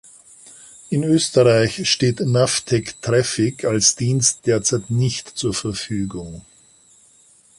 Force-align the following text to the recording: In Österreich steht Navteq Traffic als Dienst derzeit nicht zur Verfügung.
In 0.89 1.03
Österreich 1.03 1.87
steht 1.87 2.21
Navteq 2.21 2.99
Traffic 3.03 3.65
als 3.65 3.95
Dienst 3.95 4.47
derzeit 4.47 4.89
nicht 4.89 5.27
zur 5.37 5.53
Verfügung. 5.53 6.43